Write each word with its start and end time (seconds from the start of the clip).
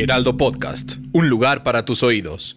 Heraldo 0.00 0.36
Podcast, 0.36 0.98
un 1.12 1.28
lugar 1.28 1.64
para 1.64 1.84
tus 1.84 2.04
oídos. 2.04 2.56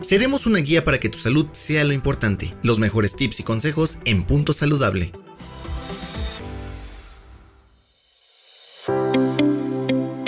Seremos 0.00 0.46
una 0.46 0.60
guía 0.60 0.82
para 0.82 0.98
que 0.98 1.10
tu 1.10 1.18
salud 1.18 1.48
sea 1.52 1.84
lo 1.84 1.92
importante. 1.92 2.54
Los 2.62 2.78
mejores 2.78 3.16
tips 3.16 3.40
y 3.40 3.42
consejos 3.42 3.98
en 4.06 4.24
Punto 4.24 4.54
Saludable. 4.54 5.12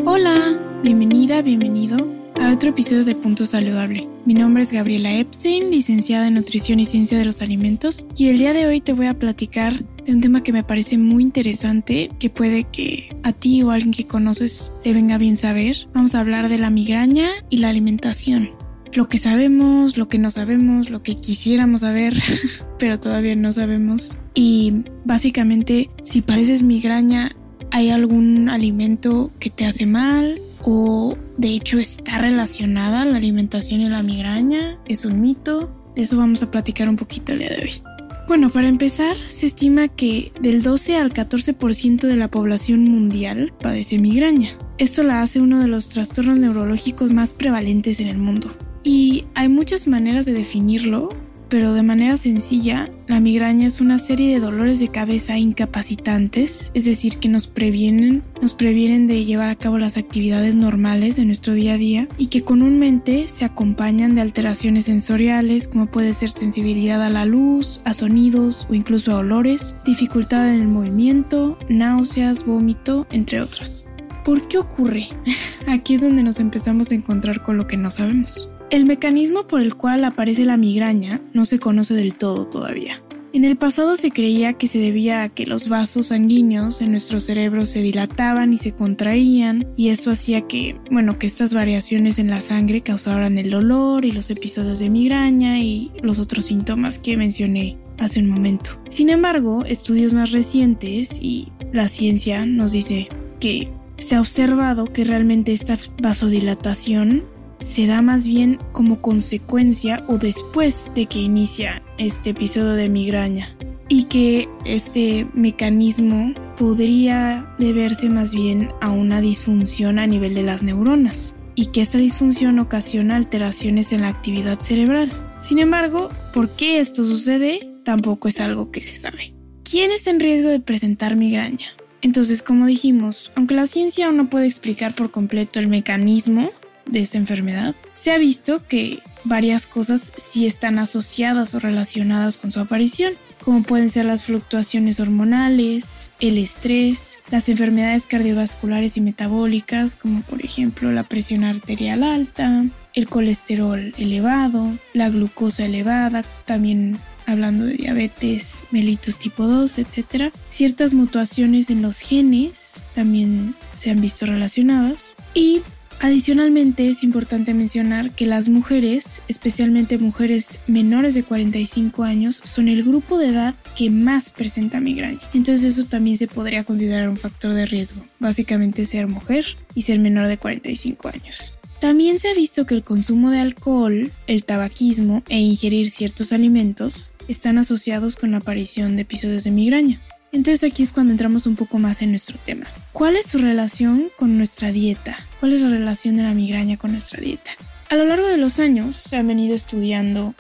Hola, 0.05 0.59
bienvenida, 0.83 1.41
bienvenido 1.41 1.97
a 2.39 2.53
otro 2.53 2.69
episodio 2.69 3.07
de 3.07 3.15
Punto 3.15 3.47
Saludable. 3.47 4.09
Mi 4.27 4.35
nombre 4.35 4.63
es 4.63 4.73
Gabriela 4.73 5.11
Epstein, 5.11 5.71
licenciada 5.71 6.29
en 6.29 6.35
Nutrición 6.35 6.81
y 6.81 6.85
Ciencia 6.85 7.17
de 7.17 7.25
los 7.25 7.41
Alimentos, 7.41 8.07
y 8.15 8.29
el 8.29 8.37
día 8.37 8.53
de 8.53 8.67
hoy 8.67 8.83
te 8.83 8.93
voy 8.93 9.07
a 9.07 9.19
platicar 9.19 9.85
de 10.09 10.15
un 10.15 10.23
tema 10.23 10.43
que 10.43 10.55
me 10.55 10.65
parece 10.65 10.97
muy 10.97 11.23
interesante, 11.23 12.09
que 12.19 12.31
puede 12.31 12.65
que 12.65 13.15
a 13.25 13.33
ti 13.35 13.63
o 13.63 13.71
a 13.71 13.75
alguien 13.75 13.93
que 13.93 14.07
conoces 14.07 14.73
le 14.83 14.95
venga 14.95 15.19
bien 15.19 15.37
saber. 15.37 15.87
Vamos 15.93 16.15
a 16.15 16.21
hablar 16.21 16.49
de 16.49 16.57
la 16.57 16.71
migraña 16.71 17.29
y 17.51 17.59
la 17.59 17.69
alimentación. 17.69 18.51
Lo 18.95 19.07
que 19.07 19.19
sabemos, 19.19 19.99
lo 19.99 20.09
que 20.09 20.19
no 20.19 20.31
sabemos, 20.31 20.89
lo 20.89 21.03
que 21.03 21.15
quisiéramos 21.15 21.83
saber, 21.83 22.15
pero 22.79 22.99
todavía 22.99 23.37
no 23.37 23.53
sabemos. 23.53 24.19
Y 24.33 24.85
básicamente, 25.05 25.91
si 26.05 26.23
padeces 26.23 26.63
migraña, 26.63 27.37
¿hay 27.71 27.91
algún 27.91 28.49
alimento 28.49 29.31
que 29.39 29.51
te 29.51 29.67
hace 29.67 29.85
mal? 29.85 30.41
¿O 30.63 31.19
de 31.37 31.49
hecho 31.49 31.79
está 31.79 32.17
relacionada 32.17 33.05
la 33.05 33.19
alimentación 33.19 33.83
y 33.83 33.91
la 33.91 34.03
migraña? 34.03 34.79
¿Es 34.87 35.05
un 35.05 35.21
mito? 35.21 35.71
De 35.95 36.01
eso 36.01 36.17
vamos 36.17 36.43
a 36.43 36.51
platicar 36.51 36.89
un 36.89 36.97
poquito 36.97 37.35
el 37.35 37.41
día 37.41 37.51
de 37.51 37.63
hoy. 37.63 37.83
Bueno, 38.29 38.51
para 38.51 38.69
empezar, 38.69 39.17
se 39.17 39.47
estima 39.47 39.89
que 39.89 40.33
del 40.39 40.63
12 40.63 40.97
al 40.97 41.15
14% 41.15 42.07
de 42.07 42.17
la 42.17 42.31
población 42.31 42.85
mundial 42.85 43.55
padece 43.59 43.97
migraña. 43.97 44.51
Esto 44.77 45.03
la 45.03 45.23
hace 45.23 45.41
uno 45.41 45.61
de 45.61 45.67
los 45.67 45.89
trastornos 45.89 46.37
neurológicos 46.37 47.11
más 47.11 47.33
prevalentes 47.33 48.01
en 48.01 48.09
el 48.09 48.19
mundo. 48.19 48.55
Y 48.85 49.25
hay 49.35 49.49
muchas 49.49 49.89
maneras 49.89 50.27
de 50.27 50.35
definirlo, 50.35 51.09
pero 51.49 51.73
de 51.73 51.83
manera 51.83 52.17
sencilla, 52.17 52.91
la 53.07 53.21
migraña 53.21 53.67
es 53.67 53.81
una 53.81 53.99
serie 53.99 54.35
de 54.35 54.41
dolores 54.41 54.81
de 54.81 54.89
cabeza 54.89 55.39
incapacitantes, 55.39 56.71
es 56.75 56.85
decir, 56.85 57.19
que 57.19 57.29
nos 57.29 57.47
previenen, 57.47 58.23
nos 58.43 58.55
previenen 58.55 59.07
de 59.07 59.25
llevar 59.25 59.49
a 59.49 59.57
cabo 59.57 59.79
las 59.79 59.97
actividades 59.97 60.55
normales 60.55 61.17
de 61.17 61.25
nuestro 61.25 61.55
día 61.55 61.75
a 61.75 61.79
día 61.79 62.09
y 62.19 62.27
que 62.27 62.43
comúnmente 62.43 63.29
se 63.29 63.45
acompañan 63.45 64.15
de 64.15 64.21
alteraciones 64.21 64.87
sensoriales 64.87 65.69
como 65.69 65.87
puede 65.87 66.13
ser 66.13 66.31
sensibilidad 66.31 67.03
a 67.03 67.11
la 67.11 67.25
luz, 67.25 67.81
a 67.85 67.95
sonidos 67.95 68.67
o 68.69 68.75
incluso 68.75 69.13
a 69.13 69.19
olores, 69.19 69.75
dificultad 69.87 70.53
en 70.53 70.61
el 70.61 70.69
movimiento, 70.69 71.59
náuseas, 71.69 72.45
vómito, 72.45 73.07
entre 73.11 73.41
otras. 73.41 73.87
¿Por 74.25 74.47
qué 74.49 74.59
ocurre? 74.59 75.09
Aquí 75.67 75.95
es 75.95 76.03
donde 76.03 76.23
nos 76.23 76.41
empezamos 76.41 76.91
a 76.91 76.95
encontrar 76.95 77.43
con 77.43 77.57
lo 77.57 77.67
que 77.67 77.79
no 77.79 77.91
sabemos. 77.91 78.51
El 78.71 78.85
mecanismo 78.85 79.45
por 79.45 79.63
el 79.63 79.77
cual 79.77 80.05
aparece 80.05 80.45
la 80.45 80.59
migraña 80.59 81.23
no 81.33 81.47
se 81.47 81.59
conoce 81.59 81.95
del 81.95 82.15
todo 82.15 82.47
todavía. 82.47 83.03
En 83.33 83.47
el 83.47 83.57
pasado 83.57 83.97
se 83.97 84.11
creía 84.11 84.55
que 84.55 84.67
se 84.67 84.79
debía 84.79 85.23
a 85.23 85.29
que 85.31 85.47
los 85.47 85.71
vasos 85.71 86.09
sanguíneos 86.09 86.83
en 86.83 86.91
nuestro 86.91 87.19
cerebro 87.19 87.65
se 87.65 87.81
dilataban 87.81 88.53
y 88.53 88.59
se 88.59 88.73
contraían 88.73 89.67
y 89.77 89.89
eso 89.89 90.11
hacía 90.11 90.43
que, 90.43 90.77
bueno, 90.91 91.19
que 91.19 91.27
estas 91.27 91.55
variaciones 91.55 92.19
en 92.19 92.29
la 92.29 92.43
sangre 92.43 92.83
causaran 92.83 93.39
el 93.39 93.51
dolor 93.51 94.05
y 94.05 94.13
los 94.13 94.31
episodios 94.31 94.81
de 94.81 94.91
migraña 94.91 95.61
y 95.61 95.91
los 96.03 96.19
otros 96.19 96.47
síntomas 96.47 96.99
que 96.99 97.17
mencioné 97.17 97.79
hace 97.99 98.21
un 98.21 98.29
momento. 98.29 98.79
Sin 98.91 99.09
embargo, 99.09 99.65
estudios 99.65 100.13
más 100.13 100.33
recientes 100.33 101.19
y 101.21 101.53
la 101.73 101.89
ciencia 101.89 102.45
nos 102.45 102.73
dice 102.73 103.09
que 103.41 103.71
se 103.97 104.17
ha 104.17 104.21
observado 104.21 104.85
que 104.85 105.05
realmente 105.05 105.53
esta 105.53 105.79
vasodilatación 106.01 107.25
se 107.61 107.87
da 107.87 108.03
más 108.03 108.27
bien 108.27 108.59
como 108.73 109.01
consecuencia 109.01 110.05
o 110.09 110.19
después 110.19 110.91
de 110.95 111.07
que 111.07 111.21
inicia 111.21 111.83
este 111.99 112.31
episodio 112.31 112.73
de 112.73 112.89
migraña 112.89 113.55
y 113.89 114.05
que 114.05 114.49
este 114.65 115.27
mecanismo 115.35 116.35
podría 116.57 117.55
deberse 117.59 118.11
más 118.11 118.35
bien 118.35 118.71
a 118.81 118.91
una 118.91 119.21
disfunción 119.21 119.99
a 119.99 120.07
nivel 120.07 120.35
de 120.35 120.43
las 120.43 120.63
neuronas 120.63 121.35
y 121.55 121.67
que 121.67 121.81
esta 121.81 121.99
disfunción 121.99 122.59
ocasiona 122.59 123.17
alteraciones 123.17 123.93
en 123.93 124.03
la 124.03 124.09
actividad 124.09 124.61
cerebral. 124.61 125.11
Sin 125.41 125.59
embargo, 125.59 126.09
¿por 126.33 126.51
qué 126.51 126.79
esto 126.79 127.05
sucede? 127.05 127.69
Tampoco 127.85 128.29
es 128.29 128.41
algo 128.41 128.71
que 128.71 128.83
se 128.83 128.95
sabe. 128.95 129.35
¿Quién 129.65 129.91
está 129.91 130.11
en 130.11 130.21
riesgo 130.21 130.51
de 130.51 130.61
presentar 130.61 131.17
migraña? 131.17 131.67
Entonces, 132.01 132.43
como 132.43 132.67
dijimos, 132.67 133.33
aunque 133.35 133.55
la 133.55 133.67
ciencia 133.67 134.07
aún 134.07 134.19
no 134.19 134.31
puede 134.31 134.47
explicar 134.47 134.95
por 134.95 135.11
completo 135.11 135.59
el 135.59 135.67
mecanismo 135.67 136.51
de 136.89 137.01
esta 137.01 137.19
enfermedad, 137.19 137.75
se 137.95 138.13
ha 138.13 138.19
visto 138.19 138.67
que 138.67 139.01
varias 139.25 139.67
cosas 139.67 140.13
sí 140.17 140.47
están 140.47 140.79
asociadas 140.79 141.55
o 141.55 141.61
relacionadas 141.61 142.37
con 142.37 142.51
su 142.51 142.61
aparición, 142.61 143.15
como 143.45 143.63
pueden 143.63 143.89
ser 143.89 144.05
las 144.05 144.25
fluctuaciones 144.25 145.01
hormonales, 145.01 146.11
el 146.21 146.39
estrés, 146.39 147.19
las 147.31 147.49
enfermedades 147.49 148.07
cardiovasculares 148.07 148.97
y 148.97 149.01
metabólicas, 149.01 149.95
como 149.95 150.23
por 150.23 150.45
ejemplo 150.45 150.93
la 150.93 151.05
presión 151.05 151.45
arterial 151.45 152.03
alta, 152.03 152.67
el 152.95 153.09
colesterol 153.09 153.95
elevado, 153.97 154.77
la 154.93 155.09
glucosa 155.09 155.65
elevada, 155.65 156.25
también 156.45 156.99
hablando 157.27 157.67
de 157.67 157.75
diabetes 157.75 158.65
mellitus 158.71 159.19
tipo 159.19 159.47
2, 159.47 159.79
etc. 159.79 160.33
Ciertas 160.49 160.95
mutuaciones 160.95 161.71
en 161.71 161.83
los 161.83 162.01
genes 162.01 162.85
también 162.95 163.55
se 163.75 163.91
han 163.91 164.01
visto 164.01 164.27
relacionadas 164.27 165.15
y 165.35 165.63
Adicionalmente 166.01 166.89
es 166.89 167.03
importante 167.03 167.55
mencionar 167.55 168.13
que 168.13 168.25
las 168.25 168.49
mujeres, 168.49 169.21
especialmente 169.27 169.99
mujeres 169.99 170.61
menores 170.69 171.15
de 171.15 171.25
45 171.25 172.05
años, 172.05 172.41
son 172.45 172.69
el 172.69 172.85
grupo 172.85 173.19
de 173.19 173.31
edad 173.31 173.55
que 173.77 173.91
más 173.91 174.31
presenta 174.31 174.79
migraña. 174.79 175.19
Entonces 175.35 175.77
eso 175.77 175.89
también 175.89 176.17
se 176.17 176.29
podría 176.29 176.63
considerar 176.63 177.09
un 177.09 177.17
factor 177.17 177.53
de 177.53 177.67
riesgo, 177.67 178.05
básicamente 178.21 178.87
ser 178.87 179.09
mujer 179.09 179.45
y 179.75 179.83
ser 179.83 179.99
menor 179.99 180.29
de 180.29 180.39
45 180.39 181.09
años. 181.09 181.53
También 181.81 182.19
se 182.21 182.29
ha 182.29 182.35
visto 182.35 182.65
que 182.65 182.75
el 182.75 182.85
consumo 182.85 183.31
de 183.31 183.41
alcohol, 183.41 184.13
el 184.29 184.45
tabaquismo 184.45 185.25
e 185.29 185.39
ingerir 185.39 185.91
ciertos 185.91 186.33
alimentos 186.33 187.11
están 187.27 187.59
asociados 187.59 188.15
con 188.15 188.31
la 188.31 188.39
aparición 188.39 188.95
de 188.95 189.03
episodios 189.03 189.45
de 189.45 189.51
migraña. 189.51 190.01
Entonces 190.31 190.71
aquí 190.71 190.83
es 190.83 190.93
cuando 190.93 191.13
entramos 191.13 191.47
un 191.47 191.57
poco 191.57 191.79
más 191.79 192.03
en 192.03 192.11
nuestro 192.11 192.39
tema. 192.45 192.67
¿Cuál 192.99 193.15
es 193.15 193.27
su 193.27 193.39
relación 193.39 194.11
con 194.17 194.39
nuestra 194.39 194.73
dieta? 194.73 195.25
¿Cuál 195.39 195.53
es 195.53 195.61
la 195.61 195.71
relación 195.71 196.17
de 196.17 196.25
la 196.25 196.35
migraña 196.35 196.79
con 196.79 196.91
nuestra 196.91 197.21
dieta? 197.21 197.53
A 197.91 197.95
lo 197.95 198.05
largo 198.05 198.27
de 198.27 198.39
los 198.39 198.59
años 198.59 198.97
se 198.97 199.17
han 199.17 199.29
venido 199.29 199.55
estudiando 199.55 200.35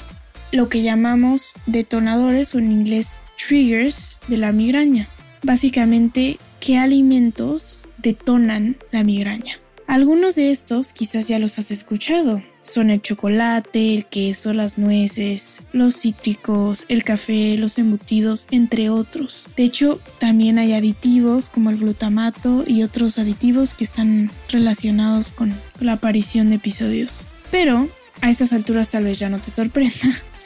lo 0.51 0.69
que 0.69 0.83
llamamos 0.83 1.55
detonadores 1.67 2.53
o 2.57 2.59
en 2.59 2.73
inglés 2.73 3.21
triggers 3.37 4.19
de 4.27 4.39
la 4.39 4.51
migraña. 4.51 5.07
Básicamente, 5.45 6.41
¿qué 6.59 6.79
alimentos 6.79 7.87
detonan 7.99 8.77
la 8.91 9.05
migraña? 9.05 9.61
Algunos 9.89 10.35
de 10.35 10.51
estos 10.51 10.93
quizás 10.93 11.29
ya 11.29 11.39
los 11.39 11.59
has 11.59 11.71
escuchado. 11.71 12.43
Son 12.61 12.91
el 12.91 13.01
chocolate, 13.01 13.95
el 13.95 14.05
queso, 14.05 14.53
las 14.53 14.77
nueces, 14.77 15.63
los 15.73 15.97
cítricos, 15.97 16.85
el 16.91 17.05
café, 17.05 17.57
los 17.57 17.79
embutidos, 17.79 18.47
entre 18.51 18.91
otros. 18.91 19.49
De 19.57 19.63
hecho, 19.65 19.99
también 20.19 20.59
hay 20.59 20.75
aditivos 20.75 21.49
como 21.49 21.71
el 21.71 21.79
glutamato 21.79 22.65
y 22.67 22.83
otros 22.83 23.19
aditivos 23.19 23.73
que 23.73 23.85
están 23.85 24.31
relacionados 24.51 25.33
con 25.33 25.55
la 25.81 25.95
aparición 25.95 26.51
de 26.51 26.57
episodios. 26.57 27.27
Pero 27.51 27.89
a 28.21 28.29
estas 28.29 28.53
alturas 28.53 28.91
tal 28.91 29.05
vez 29.05 29.19
ya 29.19 29.31
no 29.31 29.41
te 29.41 29.51
sorprenda 29.51 29.95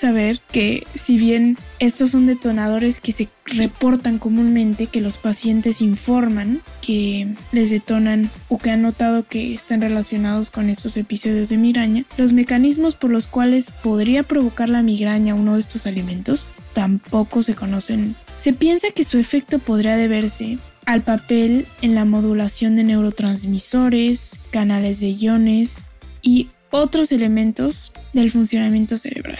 saber 0.03 0.41
que 0.51 0.85
si 0.95 1.17
bien 1.17 1.57
estos 1.79 2.11
son 2.11 2.27
detonadores 2.27 3.01
que 3.01 3.13
se 3.13 3.29
reportan 3.47 4.19
comúnmente, 4.19 4.89
que 4.89 5.01
los 5.01 5.17
pacientes 5.17 5.81
informan 5.81 6.61
que 6.81 7.29
les 7.53 7.71
detonan 7.71 8.29
o 8.49 8.59
que 8.59 8.71
han 8.71 8.83
notado 8.83 9.27
que 9.27 9.55
están 9.55 9.81
relacionados 9.81 10.51
con 10.51 10.71
estos 10.71 10.97
episodios 10.97 11.49
de 11.51 11.57
migraña, 11.57 12.05
los 12.17 12.33
mecanismos 12.33 12.97
por 12.97 13.13
los 13.13 13.29
cuales 13.29 13.71
podría 13.71 14.25
provocar 14.25 14.69
la 14.69 14.83
migraña 14.83 15.37
uno 15.37 15.55
de 15.55 15.61
estos 15.61 15.87
alimentos 15.87 16.49
tampoco 16.73 17.43
se 17.43 17.55
conocen 17.55 18.17
Se 18.37 18.53
piensa 18.53 18.89
que 18.91 19.05
su 19.05 19.19
efecto 19.19 19.61
podría 19.61 19.97
deberse 19.97 20.59
al 20.85 21.03
papel 21.03 21.67
en 21.81 21.95
la 21.95 22.05
modulación 22.05 22.75
de 22.75 22.83
neurotransmisores, 22.83 24.41
canales 24.51 24.99
de 24.99 25.11
iones 25.11 25.85
y 26.23 26.49
otros 26.71 27.13
elementos 27.13 27.93
del 28.13 28.33
funcionamiento 28.33 28.97
cerebral. 28.97 29.39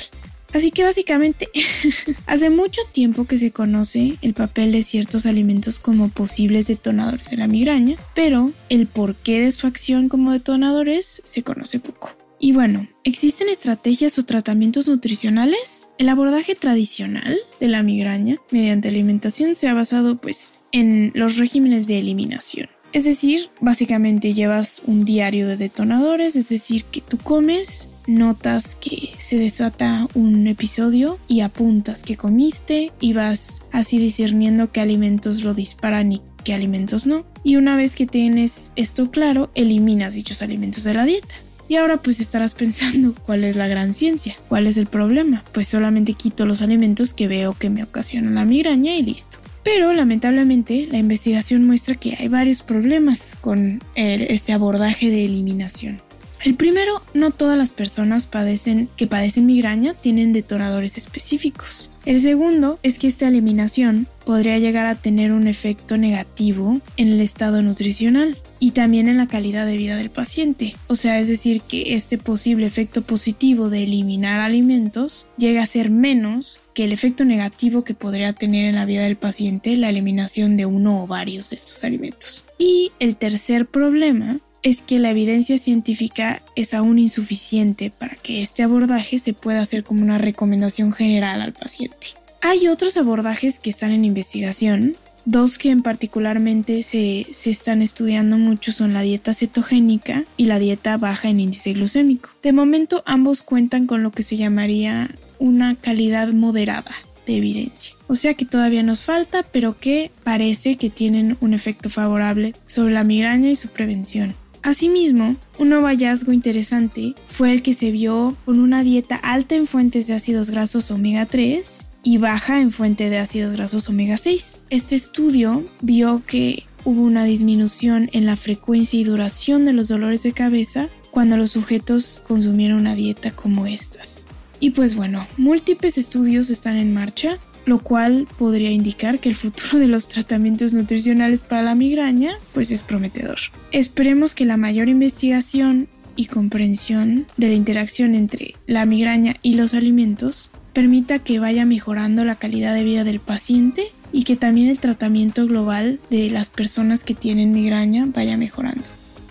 Así 0.53 0.71
que 0.71 0.85
básicamente, 0.85 1.49
hace 2.27 2.51
mucho 2.51 2.81
tiempo 2.93 3.25
que 3.25 3.39
se 3.39 3.51
conoce 3.51 4.19
el 4.23 4.35
papel 4.35 4.73
de 4.73 4.83
ciertos 4.83 5.27
alimentos 5.27 5.79
como 5.79 6.09
posibles 6.09 6.67
detonadores 6.67 7.31
de 7.31 7.37
la 7.37 7.47
migraña, 7.47 7.97
pero 8.15 8.53
el 8.69 8.87
porqué 8.87 9.41
de 9.41 9.51
su 9.51 9.67
acción 9.67 10.09
como 10.09 10.33
detonadores 10.33 11.23
se 11.25 11.43
conoce 11.43 11.81
poco. 11.81 12.17
Y 12.45 12.51
bueno, 12.51 12.89
¿existen 13.05 13.49
estrategias 13.49 14.19
o 14.19 14.25
tratamientos 14.25 14.89
nutricionales? 14.89 15.91
El 15.97 16.09
abordaje 16.09 16.57
tradicional 16.57 17.39
de 17.61 17.69
la 17.69 17.85
migraña 17.85 18.37
mediante 18.51 18.89
alimentación 18.89 19.55
se 19.55 19.69
ha 19.69 19.75
basado 19.75 20.17
pues 20.17 20.55
en 20.73 21.13
los 21.15 21.37
regímenes 21.37 21.87
de 21.87 22.01
eliminación. 22.01 22.69
Es 22.93 23.05
decir, 23.05 23.49
básicamente 23.61 24.35
llevas 24.35 24.83
un 24.87 25.05
diario 25.05 25.47
de 25.47 25.57
detonadores, 25.57 26.35
es 26.35 26.49
decir, 26.49 26.85
que 26.85 27.01
tú 27.01 27.17
comes, 27.17 27.89
notas 28.13 28.75
que 28.75 29.11
se 29.19 29.37
desata 29.37 30.09
un 30.15 30.47
episodio 30.47 31.19
y 31.29 31.41
apuntas 31.41 32.03
que 32.03 32.17
comiste 32.17 32.93
y 33.01 33.13
vas 33.13 33.63
así 33.73 33.99
discerniendo 33.99 34.71
qué 34.71 34.81
alimentos 34.81 35.43
lo 35.43 35.55
disparan 35.55 36.13
y 36.13 36.21
qué 36.45 36.55
alimentos 36.55 37.07
no. 37.07 37.25
Y 37.45 37.57
una 37.57 37.77
vez 37.77 37.95
que 37.95 38.07
tienes 38.07 38.73
esto 38.77 39.11
claro, 39.11 39.51
eliminas 39.55 40.15
dichos 40.15 40.43
alimentos 40.43 40.85
de 40.85 40.95
la 40.95 41.05
dieta. 41.05 41.35
Y 41.69 41.77
ahora 41.77 41.97
pues 41.97 42.21
estarás 42.21 42.55
pensando 42.55 43.15
cuál 43.27 43.45
es 43.45 43.57
la 43.57 43.67
gran 43.67 43.95
ciencia, 43.95 44.37
cuál 44.49 44.67
es 44.67 44.77
el 44.77 44.87
problema. 44.87 45.43
Pues 45.53 45.69
solamente 45.69 46.13
quito 46.15 46.45
los 46.45 46.61
alimentos 46.61 47.13
que 47.13 47.29
veo 47.29 47.55
que 47.55 47.71
me 47.71 47.83
ocasionan 47.83 48.35
la 48.35 48.45
migraña 48.45 48.95
y 48.97 49.03
listo. 49.03 49.39
Pero 49.63 49.93
lamentablemente 49.93 50.89
la 50.91 50.99
investigación 50.99 51.65
muestra 51.65 51.95
que 51.95 52.17
hay 52.19 52.29
varios 52.29 52.63
problemas 52.63 53.39
con 53.41 53.83
este 53.95 54.53
abordaje 54.53 55.09
de 55.09 55.25
eliminación. 55.25 56.03
El 56.43 56.57
primero, 56.57 57.03
no 57.15 57.31
todas 57.31 57.57
las 57.57 57.71
personas 57.71 58.27
que 58.27 59.07
padecen 59.07 59.47
migraña 59.47 59.95
tienen 59.95 60.33
detonadores 60.33 60.97
específicos. 60.97 61.91
El 62.05 62.21
segundo 62.21 62.81
es 62.83 62.99
que 62.99 63.07
esta 63.07 63.29
eliminación 63.29 64.09
podría 64.27 64.59
llegar 64.59 64.87
a 64.87 64.97
tener 64.97 65.31
un 65.31 65.47
efecto 65.47 65.97
negativo 65.97 66.81
en 66.97 67.09
el 67.11 67.21
estado 67.21 67.63
nutricional 67.63 68.37
y 68.59 68.73
también 68.73 69.07
en 69.07 69.19
la 69.19 69.29
calidad 69.29 69.67
de 69.67 69.77
vida 69.77 69.97
del 69.97 70.11
paciente. 70.11 70.75
O 70.89 70.97
sea, 70.97 71.21
es 71.21 71.29
decir, 71.29 71.61
que 71.63 71.95
este 71.95 72.19
posible 72.19 72.67
efecto 72.67 73.03
positivo 73.03 73.71
de 73.71 73.85
eliminar 73.85 74.41
alimentos 74.41 75.29
llega 75.37 75.63
a 75.63 75.67
ser 75.67 75.91
menos 75.91 76.61
que 76.75 76.85
el 76.85 76.93
efecto 76.93 77.25
negativo 77.25 77.85
que 77.85 77.95
podría 77.95 78.33
tener 78.33 78.65
en 78.65 78.75
la 78.75 78.85
vida 78.85 79.03
del 79.03 79.17
paciente 79.17 79.77
la 79.77 79.91
eliminación 79.91 80.57
de 80.57 80.67
uno 80.67 81.05
o 81.05 81.07
varios 81.07 81.51
de 81.51 81.57
estos 81.57 81.85
alimentos. 81.85 82.45
Y 82.59 82.91
el 82.99 83.17
tercer 83.17 83.67
problema 83.67 84.41
es 84.63 84.83
que 84.83 84.99
la 84.99 85.11
evidencia 85.11 85.59
científica 85.59 86.43
es 86.55 86.75
aún 86.75 86.99
insuficiente 86.99 87.91
para 87.91 88.15
que 88.17 88.41
este 88.41 88.63
abordaje 88.63 89.19
se 89.19 89.33
pueda 89.33 89.61
hacer 89.61 89.83
como 89.83 90.03
una 90.03 90.19
recomendación 90.19 90.93
general 90.93 91.43
al 91.43 91.53
paciente. 91.53 92.09
Hay 92.41 92.69
otros 92.69 92.97
abordajes 92.97 93.59
que 93.59 93.71
están 93.71 93.93
en 93.93 94.05
investigación. 94.05 94.97
Dos 95.25 95.57
que 95.57 95.71
en 95.71 95.83
particularmente 95.83 96.83
se, 96.83 97.29
se, 97.31 97.51
están 97.51 97.81
estudiando 97.81 98.39
mucho 98.39 98.73
son 98.73 98.93
la 98.93 99.03
dieta 99.03 99.35
cetogénica 99.35 100.25
y 100.37 100.47
la 100.47 100.59
dieta 100.59 100.97
baja 100.97 101.29
en 101.29 101.39
índice 101.39 101.73
glucémico. 101.75 102.31
De 102.43 102.53
momento 102.53 103.05
ambos 103.07 103.43
cuentan 103.43 103.87
con 103.87 104.03
lo 104.03 104.11
que 104.11 104.25
se 104.25 104.37
llamaría 104.37 105.15
una 105.39 105.77
calidad 105.77 106.33
moderada 106.33 106.93
de 107.27 107.37
evidencia. 107.37 107.95
O 108.09 108.17
sea 108.17 108.35
que 108.35 108.45
todavía 108.45 108.83
nos 108.83 109.03
falta, 109.03 109.45
pero 109.45 109.79
que 109.79 110.11
parece 110.25 110.77
que 110.77 110.91
tienen 110.91 111.37
un 111.41 111.55
efecto 111.55 111.89
favorable 111.89 112.55
sobre 112.67 112.93
la 112.93 113.05
migraña 113.05 113.49
y 113.51 113.57
su 113.57 113.69
prevención. 113.69 114.35
Asimismo, 114.63 115.35
un 115.59 115.71
nuevo 115.71 115.87
hallazgo 115.87 116.33
interesante 116.33 117.15
fue 117.27 117.53
el 117.53 117.63
que 117.63 117.75
se 117.75 117.91
vio 117.91 118.37
con 118.45 118.61
una 118.61 118.85
dieta 118.85 119.17
alta 119.17 119.57
en 119.57 119.67
fuentes 119.67 120.07
de 120.07 120.15
ácidos 120.15 120.51
grasos 120.51 120.93
omega 120.93 121.27
3 121.27 121.87
y 122.05 122.19
baja 122.19 122.61
en 122.61 122.71
fuente 122.71 123.11
de 123.11 123.19
ácidos 123.19 123.53
grasos 123.55 123.89
omega 123.89 124.17
6. 124.17 124.61
Este 124.71 124.95
estudio 124.95 125.65
vio 125.81 126.23
que 126.27 126.63
hubo 126.85 127.03
una 127.03 127.25
disminución 127.25 128.09
en 128.13 128.25
la 128.25 128.37
frecuencia 128.37 129.01
y 129.01 129.05
duración 129.05 129.65
de 129.65 129.73
los 129.73 129.89
dolores 129.89 130.23
de 130.23 130.33
cabeza 130.33 130.89
cuando 131.11 131.37
los 131.37 131.51
sujetos 131.51 132.23
consumieron 132.27 132.79
una 132.79 132.95
dieta 132.95 133.33
como 133.33 133.67
estas. 133.67 134.27
Y 134.61 134.71
pues 134.71 134.95
bueno, 134.95 135.27
múltiples 135.37 135.99
estudios 135.99 136.51
están 136.51 136.77
en 136.77 136.95
marcha 136.95 137.39
lo 137.65 137.79
cual 137.79 138.27
podría 138.39 138.71
indicar 138.71 139.19
que 139.19 139.29
el 139.29 139.35
futuro 139.35 139.79
de 139.79 139.89
los 139.89 140.09
tratamientos 140.09 140.73
nutricionales 140.73 141.43
para 141.43 141.63
la 141.63 141.75
migraña 141.75 142.33
pues 142.53 142.71
es 142.71 142.83
prometedor. 142.83 143.39
Esperemos 143.71 144.35
que 144.35 144.45
la 144.45 144.57
mayor 144.57 144.89
investigación 144.89 145.89
y 146.17 146.27
comprensión 146.27 147.27
de 147.37 147.49
la 147.49 147.55
interacción 147.55 148.15
entre 148.15 148.55
la 148.67 148.85
migraña 148.85 149.37
y 149.43 149.55
los 149.55 149.75
alimentos 149.75 150.51
permita 150.73 151.19
que 151.19 151.39
vaya 151.39 151.65
mejorando 151.65 152.25
la 152.25 152.37
calidad 152.37 152.75
de 152.75 152.85
vida 152.85 153.05
del 153.05 153.21
paciente 153.21 153.85
y 154.13 154.25
que 154.25 154.37
también 154.37 154.69
el 154.69 154.79
tratamiento 154.79 155.47
global 155.47 156.01
de 156.11 156.31
las 156.31 156.49
personas 156.49 157.05
que 157.05 157.15
tienen 157.15 157.53
migraña 157.53 158.07
vaya 158.07 158.37
mejorando. 158.37 158.85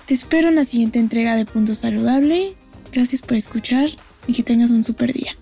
Te 0.06 0.14
espero 0.14 0.50
en 0.50 0.56
la 0.56 0.66
siguiente 0.66 1.00
entrega 1.00 1.36
de 1.36 1.46
Punto 1.46 1.76
Saludable. 1.76 2.56
Gracias 2.92 3.22
por 3.22 3.38
escuchar 3.38 3.90
y 4.28 4.34
que 4.34 4.44
tengas 4.44 4.72
un 4.72 4.84
super 4.84 5.14
día. 5.14 5.36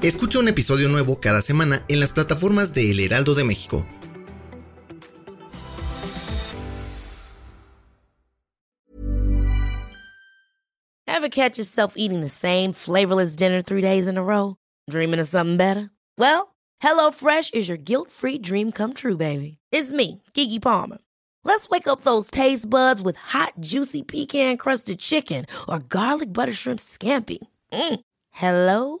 Escucha 0.00 0.38
un 0.38 0.46
episodio 0.46 0.88
nuevo 0.88 1.18
cada 1.18 1.42
semana 1.42 1.84
en 1.88 1.98
las 1.98 2.12
plataformas 2.12 2.72
de 2.72 2.92
El 2.92 3.00
Heraldo 3.00 3.34
de 3.34 3.42
México. 3.42 3.84
Ever 11.08 11.28
catch 11.28 11.58
yourself 11.58 11.94
eating 11.96 12.20
the 12.20 12.28
same 12.28 12.72
flavorless 12.72 13.34
dinner 13.34 13.60
three 13.60 13.82
days 13.82 14.06
in 14.06 14.16
a 14.16 14.22
row? 14.22 14.54
Dreaming 14.88 15.18
of 15.18 15.26
something 15.26 15.56
better? 15.56 15.90
Well, 16.16 16.54
HelloFresh 16.80 17.54
is 17.54 17.68
your 17.68 17.76
guilt-free 17.76 18.38
dream 18.38 18.70
come 18.70 18.94
true, 18.94 19.16
baby. 19.16 19.58
It's 19.72 19.90
me, 19.90 20.22
Kiki 20.32 20.60
Palmer. 20.60 20.98
Let's 21.42 21.68
wake 21.70 21.88
up 21.88 22.02
those 22.02 22.30
taste 22.30 22.70
buds 22.70 23.02
with 23.02 23.16
hot, 23.16 23.54
juicy 23.58 24.04
pecan-crusted 24.04 25.00
chicken 25.00 25.46
or 25.68 25.80
garlic 25.80 26.32
butter 26.32 26.52
shrimp 26.54 26.78
scampi. 26.78 27.38
Mm. 27.72 28.00
Hello 28.30 29.00